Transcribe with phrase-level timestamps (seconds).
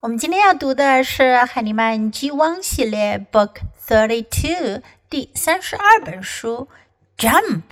[0.00, 6.68] 我们今天要读的是海尼曼 G 汪系列 Book Thirty Two 第三十二本书
[7.16, 7.62] Jump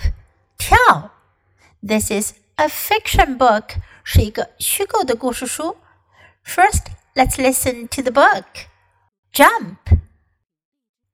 [0.56, 1.10] 跳。
[1.86, 5.76] This is a fiction book，是一个虚构的故事书。
[6.42, 8.46] First, let's listen to the book.
[9.30, 9.76] Jump.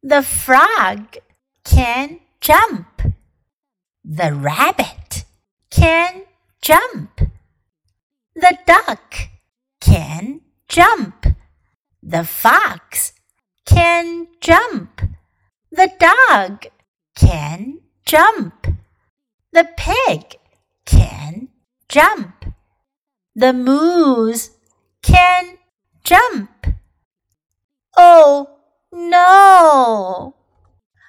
[0.03, 1.19] The frog
[1.65, 2.85] can jump.
[4.05, 5.25] The rabbit
[5.69, 6.27] can
[6.62, 7.29] jump.
[8.35, 9.32] The duck can
[10.73, 11.35] jump.
[12.03, 13.12] The fox
[13.65, 15.01] can jump.
[15.70, 16.66] The dog
[17.15, 18.66] can jump.
[19.52, 20.38] The pig
[20.84, 21.48] can
[21.88, 22.52] jump.
[23.34, 24.51] The moose
[25.02, 25.59] can
[26.05, 26.48] jump.
[27.97, 28.48] Oh
[28.91, 30.34] no!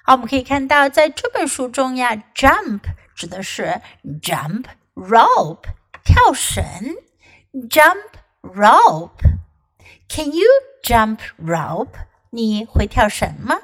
[0.04, 2.80] 好，我们可以看到，在这本书中呀，jump
[3.14, 3.80] 指的是
[4.20, 5.68] jump rope
[6.04, 6.64] 跳绳，
[7.68, 8.10] jump
[8.42, 9.33] rope。
[10.07, 10.47] Can you
[10.83, 11.93] jump rope？
[12.31, 13.61] 你会跳绳吗？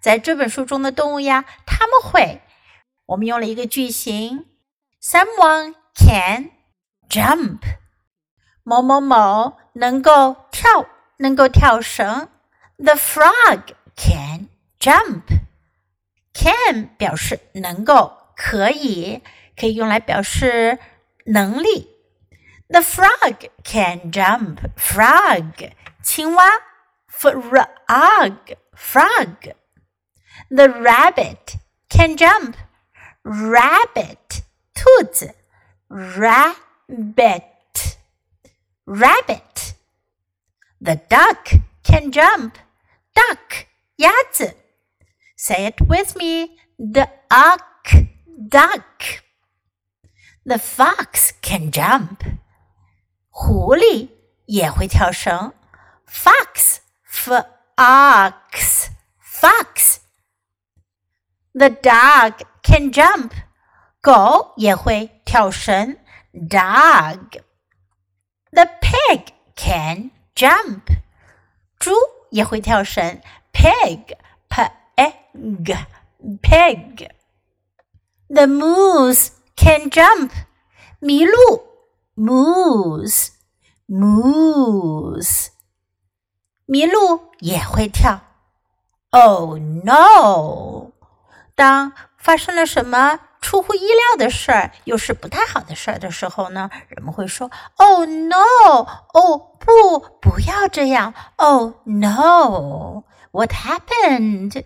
[0.00, 2.40] 在这本书中的动物呀，他们会。
[3.06, 4.46] 我们用了一个句型
[5.02, 6.50] ：Someone can
[7.08, 7.58] jump。
[8.62, 10.86] 某某某能够跳，
[11.18, 12.28] 能够跳绳。
[12.78, 13.62] The frog
[13.96, 14.48] can
[14.78, 15.22] jump。
[16.34, 19.22] Can 表示能够，可以，
[19.58, 20.78] 可以用来表示
[21.24, 21.95] 能力。
[22.69, 24.61] The frog can jump.
[24.79, 25.71] Frog,
[26.03, 26.71] 青蛙
[27.07, 29.53] frog, frog.
[30.49, 31.57] The rabbit
[31.89, 32.55] can jump.
[33.23, 34.41] Rabbit,
[34.73, 35.35] 兔子
[35.91, 37.43] rabbit,
[38.85, 39.73] rabbit.
[40.79, 41.51] The duck
[41.83, 42.57] can jump.
[43.13, 43.67] Duck,
[43.97, 44.55] 鸭子
[45.35, 46.57] Say it with me.
[46.79, 47.11] Duck,
[48.47, 49.23] duck.
[50.45, 52.23] The fox can jump.
[53.45, 54.09] 狐狸
[54.45, 55.53] 也会跳绳，
[56.07, 58.89] fox fox
[59.23, 63.31] fox。The dog can jump，
[64.01, 65.97] 狗也会跳绳，
[66.33, 70.81] dog。The pig can jump，
[71.79, 71.91] 猪
[72.31, 73.21] 也会跳绳，
[73.53, 74.17] pig
[74.49, 75.85] pig
[76.41, 80.31] pig。The moose can jump，
[80.99, 81.71] 麋鹿。
[82.13, 83.29] moose
[83.88, 85.48] moose，
[86.66, 88.20] 麋鹿也会跳。
[89.10, 90.92] Oh no！
[91.54, 96.68] 当发生了什么出乎意料的事儿，又是不太好的事儿的时候呢？
[96.88, 98.36] 人们会说：“Oh no！
[99.14, 104.64] 哦不，不要这样！Oh no！What happened？”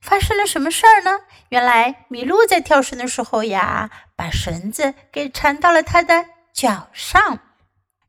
[0.00, 1.20] 发生了什么事儿呢？
[1.50, 6.26] 原来麋鹿在跳绳的时候呀，把绳子给缠到了它的。
[6.52, 7.38] 脚上。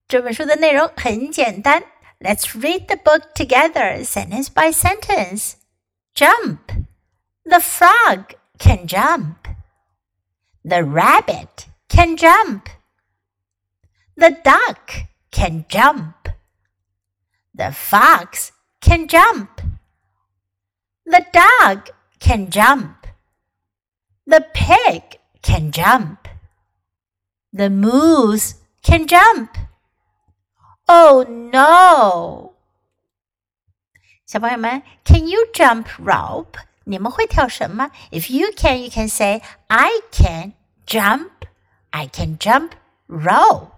[0.08, 1.82] 这本书的内容很简单。
[2.18, 5.54] Let's read the book together, sentence by sentence.
[6.14, 6.84] Jump.
[7.44, 9.36] The frog can jump.
[10.62, 12.64] The rabbit can jump.
[14.16, 16.12] The duck can jump.
[17.54, 19.62] The fox can jump.
[21.06, 23.06] The dog can jump.
[24.26, 26.28] The pig can jump.
[27.52, 29.56] The moose can jump.
[30.86, 32.52] Oh no!
[34.26, 36.60] 小朋友们，Can you jump rope？
[36.84, 37.90] 你们会跳绳吗？
[38.10, 40.54] If you can, you can say I can
[40.86, 41.30] jump.
[41.90, 42.70] I can jump
[43.08, 43.68] rope.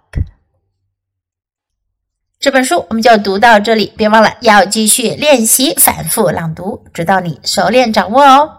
[2.38, 8.58] 这本书我们就读到这里，别忘了要继续练习反复朗读，直到你熟练掌握哦。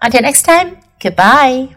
[0.00, 1.68] Until next time, goodbye.